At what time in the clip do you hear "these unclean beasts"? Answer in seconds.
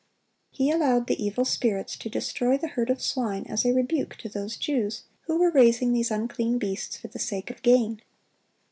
5.93-6.97